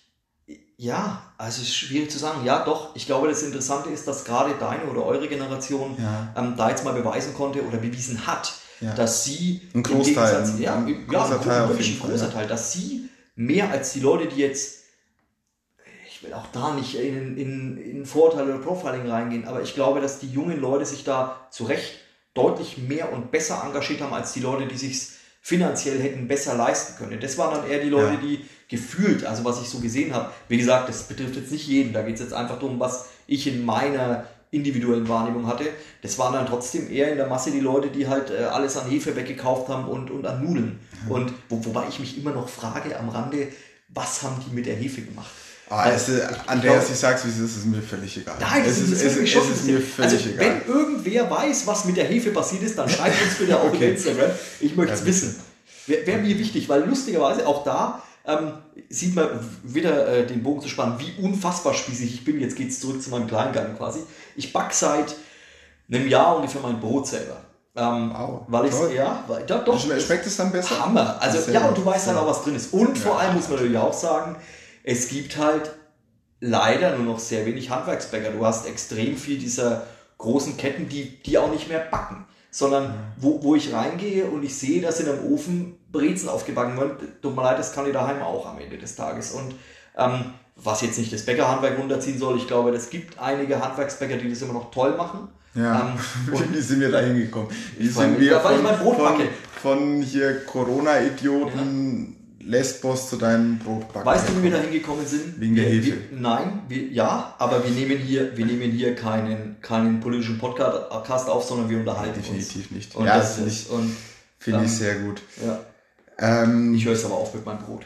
[0.79, 2.45] ja, also es ist schwierig zu sagen.
[2.45, 6.33] Ja, doch, ich glaube, das Interessante ist, dass gerade deine oder eure Generation ja.
[6.37, 8.95] ähm, da jetzt mal beweisen konnte oder bewiesen hat, ja.
[8.95, 12.73] dass sie ein Großteil, im ja, ein großer ja, Teil wirklich ein großer Teil, dass
[12.73, 14.76] sie mehr als die Leute, die jetzt
[16.17, 20.01] ich will auch da nicht in, in, in Vorteile oder Profiling reingehen, aber ich glaube,
[20.01, 21.99] dass die jungen Leute sich da zu Recht
[22.33, 25.09] deutlich mehr und besser engagiert haben als die Leute, die sich
[25.43, 27.21] finanziell hätten besser leisten können.
[27.21, 28.21] Das waren dann eher die Leute, ja.
[28.21, 31.93] die gefühlt, also was ich so gesehen habe, wie gesagt, das betrifft jetzt nicht jeden,
[31.93, 35.67] da geht es jetzt einfach darum, was ich in meiner individuellen Wahrnehmung hatte.
[36.01, 38.89] Das waren dann trotzdem eher in der Masse die Leute, die halt äh, alles an
[38.89, 40.81] Hefe weggekauft haben und, und an Nudeln.
[41.07, 41.15] Ja.
[41.15, 43.49] Und wo, wobei ich mich immer noch frage am Rande,
[43.89, 45.31] was haben die mit der Hefe gemacht?
[45.69, 48.37] Ah, es, ich, Andreas, ich, ich sag's wie es ist, ist mir völlig egal.
[48.39, 50.39] Nein, es, ist, es, es, es ist mir völlig also, egal.
[50.39, 53.77] Wenn irgendwer weiß, was mit der Hefe passiert ist, dann schreibt uns bitte auch okay.
[53.77, 54.31] auf Instagram.
[54.61, 55.37] Ich möchte es ja, wissen.
[55.87, 58.53] Wäre wär mir wichtig, weil lustigerweise auch da ähm,
[58.89, 59.29] sieht man
[59.63, 62.41] wieder äh, den Bogen zu spannen, wie unfassbar spießig ich bin.
[62.41, 64.01] Jetzt geht es zurück zu meinem Kleingarten quasi.
[64.37, 65.17] Ich back seit
[65.91, 67.39] einem Jahr ungefähr mein Brot selber.
[67.77, 69.79] Ähm, wow, weil ich ja, weil, ja, doch.
[69.79, 70.81] Schmeckt es dann besser?
[70.81, 71.21] Hammer.
[71.21, 72.73] Also ja, und du weißt halt auch, was drin ist.
[72.73, 73.05] Und ja.
[73.05, 74.37] vor allem muss man natürlich auch sagen,
[74.87, 75.73] es gibt halt
[76.41, 78.31] leider nur noch sehr wenig Handwerksbäcker.
[78.31, 83.43] Du hast extrem viel dieser großen Ketten, die, die auch nicht mehr backen, sondern wo,
[83.43, 86.97] wo ich reingehe und ich sehe, dass in einem Ofen Brezen aufgebacken werden.
[87.21, 89.33] Tut mir leid, das kann ich daheim auch am Ende des Tages.
[89.33, 89.57] Und
[89.97, 94.31] ähm, was jetzt nicht das Bäckerhandwerk runterziehen soll, ich glaube, es gibt einige Handwerksbäcker, die
[94.31, 95.29] das immer noch toll machen.
[95.55, 95.97] Ja,
[96.31, 97.49] ähm, wie sind wir da hingekommen?
[97.77, 99.21] Wie sind wir von, von,
[99.63, 102.16] von, hier Corona-Idioten
[102.47, 104.07] Lesbos zu deinem Brotbacken.
[104.07, 105.41] Weißt du, wie wir da hingekommen sind?
[105.41, 105.87] Wegen der Hefe.
[105.87, 111.29] Wir, nein, wir, ja, aber wir nehmen hier, wir nehmen hier keinen, keinen politischen Podcast
[111.29, 112.71] auf, sondern wir unterhalten Definitiv uns.
[112.71, 112.95] nicht.
[112.95, 113.67] Und ja, das ist,
[114.39, 115.23] finde ich sehr gut.
[115.45, 115.61] Ja.
[116.19, 117.85] Ähm, ich höre es aber auf mit meinem Brot.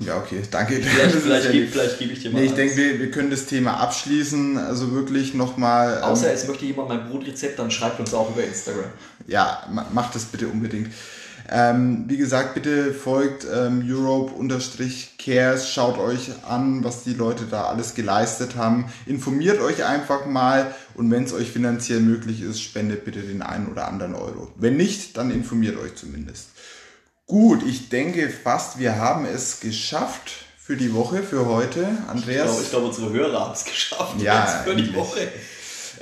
[0.00, 0.80] Ja, okay, danke.
[0.80, 2.40] Vielleicht, vielleicht, gebe, vielleicht gebe ich dir mal.
[2.40, 4.56] Nee, ich denke, wir, wir können das Thema abschließen.
[4.56, 6.02] Also wirklich nochmal.
[6.02, 8.84] Außer ähm, es möchte jemand mein Brotrezept, dann schreibt uns auch über Instagram.
[9.26, 10.88] Ja, macht das bitte unbedingt.
[11.50, 17.94] Ähm, wie gesagt, bitte folgt ähm, Europe-Cares, schaut euch an, was die Leute da alles
[17.94, 18.92] geleistet haben.
[19.06, 23.68] Informiert euch einfach mal und wenn es euch finanziell möglich ist, spendet bitte den einen
[23.68, 24.52] oder anderen Euro.
[24.56, 26.48] Wenn nicht, dann informiert euch zumindest.
[27.26, 31.88] Gut, ich denke fast, wir haben es geschafft für die Woche, für heute.
[32.08, 32.60] Andreas.
[32.60, 35.28] Ich glaube, glaub, unsere Hörer haben es geschafft ja, für die Woche.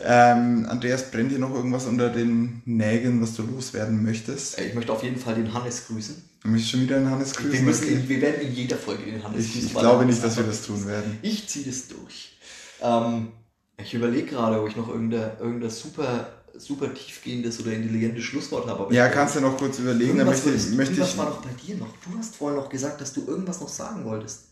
[0.05, 4.59] Ähm, Andreas, brennt dir noch irgendwas unter den Nägeln, was du loswerden möchtest?
[4.59, 6.17] Ich möchte auf jeden Fall den Hannes grüßen.
[6.43, 7.53] Du möchtest schon wieder den Hannes grüßen?
[7.53, 9.69] Wir, müssen wir werden in jeder Folge den Hannes ich, grüßen.
[9.69, 11.19] Ich glaube nicht, dass wir das tun werden.
[11.23, 12.37] Ich ziehe das durch.
[12.83, 13.29] Ähm,
[13.79, 16.29] ich überlege gerade, ob ich noch irgendein, irgendein super
[16.59, 18.95] super tiefgehendes oder intelligentes Schlusswort habe.
[18.95, 20.19] ja, kannst du noch kurz überlegen.
[20.19, 21.89] Irgendwas, möchte, möchte irgendwas ich, war noch bei dir noch.
[22.05, 24.46] Du hast vorhin noch gesagt, dass du irgendwas noch sagen wolltest.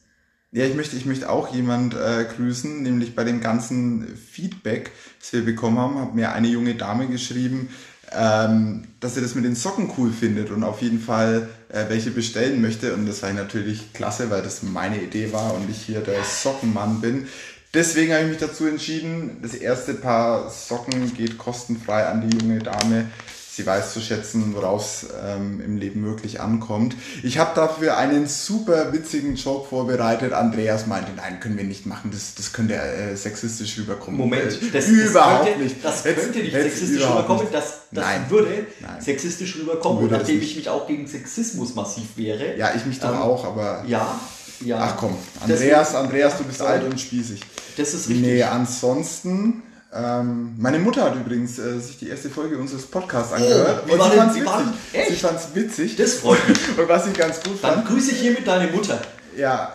[0.54, 5.32] Ja, ich möchte, ich möchte auch jemand äh, grüßen, nämlich bei dem ganzen Feedback, das
[5.32, 7.70] wir bekommen haben, hat mir eine junge Dame geschrieben,
[8.12, 12.12] ähm, dass sie das mit den Socken cool findet und auf jeden Fall äh, welche
[12.12, 12.94] bestellen möchte.
[12.94, 17.00] Und das war natürlich klasse, weil das meine Idee war und ich hier der Sockenmann
[17.00, 17.26] bin.
[17.74, 22.60] Deswegen habe ich mich dazu entschieden, das erste Paar Socken geht kostenfrei an die junge
[22.60, 23.06] Dame
[23.54, 26.96] sie weiß zu schätzen, woraus ähm, im Leben wirklich ankommt.
[27.22, 30.32] Ich habe dafür einen super witzigen Joke vorbereitet.
[30.32, 34.18] Andreas meinte, nein, können wir nicht machen, das, das könnte äh, sexistisch rüberkommen.
[34.18, 35.84] Moment, das, überhaupt das könnte, nicht.
[35.84, 38.24] Das könnte jetzt, nicht sexistisch rüberkommen, das, das nein.
[38.28, 39.00] würde nein.
[39.00, 42.56] sexistisch rüberkommen, würde nachdem ich mich auch gegen Sexismus massiv wehre.
[42.56, 43.84] Ja, ich mich doch ähm, auch, aber...
[43.86, 44.20] Ja,
[44.64, 44.78] ja.
[44.80, 47.40] Ach komm, Andreas, Andreas, du bist alt und spießig.
[47.76, 48.24] Das ist richtig.
[48.24, 49.62] Nee, ansonsten
[49.94, 53.84] ähm, meine Mutter hat übrigens äh, sich die erste Folge unseres Podcasts oh, angehört.
[53.88, 55.08] Oh, und sie fand es witzig.
[55.08, 55.96] Sie fand es witzig.
[55.96, 56.58] Das freut mich.
[56.78, 57.76] und was ich ganz gut fand.
[57.76, 59.00] Dann grüße ich hiermit deine Mutter.
[59.36, 59.74] Ja,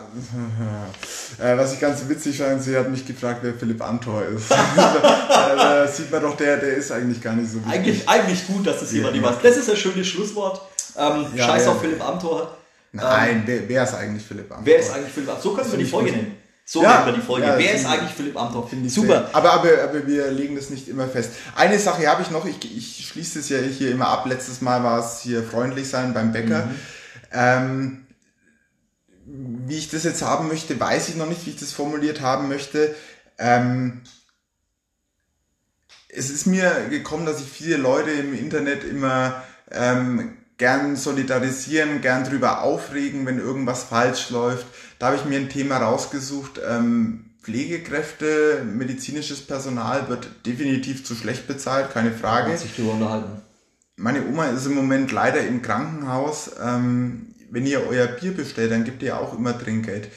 [1.41, 4.51] äh, was ich ganz witzig fand, sie hat mich gefragt, wer Philipp Amthor ist.
[4.51, 7.73] da sieht man doch, der, der ist eigentlich gar nicht so wichtig.
[7.73, 9.23] Eigentlich, eigentlich gut, dass das jemand ja.
[9.23, 9.35] weiß.
[9.41, 10.61] Das ist ein schönes Schlusswort.
[10.97, 11.71] Ähm, ja, Scheiß ja.
[11.71, 12.57] auf Philipp Amthor.
[12.91, 14.65] Nein, ähm, wer, wer, ist eigentlich Philipp Amthor?
[14.65, 15.43] Wer ist eigentlich Philipp Amthor?
[15.43, 16.35] So können wir die Folge nennen.
[16.71, 17.47] So ja, wir die Folge.
[17.47, 18.69] Ja, Wer ist eigentlich Philipp Amthor?
[18.85, 19.27] Super.
[19.33, 21.31] Aber, aber, aber wir legen das nicht immer fest.
[21.55, 24.27] Eine Sache habe ich noch, ich, ich schließe es ja hier immer ab.
[24.27, 26.67] Letztes Mal war es hier freundlich sein beim Bäcker.
[26.67, 26.75] Mhm.
[27.31, 28.05] Ähm,
[29.25, 32.49] wie ich das jetzt haben möchte, weiß ich noch nicht, wie ich das formuliert haben
[32.49, 32.93] möchte.
[33.39, 34.01] Ähm,
[36.07, 42.25] es ist mir gekommen, dass sich viele Leute im Internet immer ähm, gern solidarisieren, gern
[42.25, 44.67] drüber aufregen, wenn irgendwas falsch läuft.
[44.99, 46.59] Da habe ich mir ein Thema rausgesucht.
[46.69, 52.55] Ähm, Pflegekräfte, medizinisches Personal wird definitiv zu schlecht bezahlt, keine Frage.
[52.57, 53.41] Sich drüber unterhalten.
[53.95, 56.51] Meine Oma ist im Moment leider im Krankenhaus.
[56.61, 60.09] Ähm, wenn ihr euer Bier bestellt, dann gebt ihr auch immer Trinkgeld.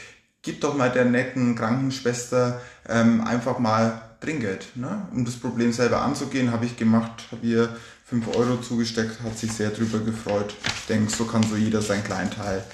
[0.43, 4.77] Gebt doch mal der netten Krankenschwester ähm, einfach mal Trinkgeld.
[4.77, 5.07] Ne?
[5.13, 9.53] Um das Problem selber anzugehen, habe ich gemacht, habe ihr 5 Euro zugesteckt, hat sich
[9.53, 10.55] sehr drüber gefreut.
[10.67, 12.65] Ich denke, so kann so jeder seinen kleinen Teil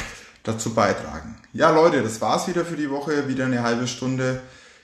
[0.42, 1.36] dazu beitragen.
[1.52, 3.28] Ja, Leute, das war's wieder für die Woche.
[3.28, 4.40] Wieder eine halbe Stunde.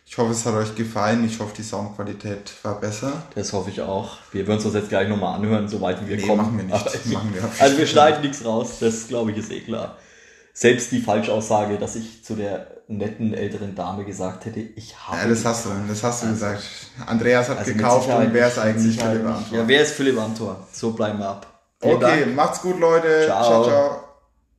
[0.06, 1.24] Ich hoffe, es hat euch gefallen.
[1.24, 3.22] Ich hoffe, die Soundqualität war besser.
[3.34, 4.18] Das hoffe ich auch.
[4.32, 6.42] Wir würden es uns jetzt gleich nochmal anhören, soweit wir nee, kommen.
[6.42, 7.06] Machen wir nicht.
[7.12, 8.78] machen wir also wir schneiden nichts raus.
[8.80, 9.96] Das glaube ich ist eh klar.
[10.52, 15.18] Selbst die Falschaussage, dass ich zu der netten älteren Dame gesagt hätte, ich habe.
[15.18, 16.64] Ja, das hast du, das hast du also, gesagt.
[17.06, 19.58] Andreas hat also gekauft und wer ist eigentlich Philipp Antor?
[19.58, 20.66] Ja, wer ist Philipp Antor?
[20.70, 21.46] So bleiben wir ab.
[21.80, 22.36] Vielen okay, Dank.
[22.36, 23.24] macht's gut, Leute.
[23.26, 23.44] ciao.
[23.44, 23.64] ciao.
[23.64, 24.03] ciao.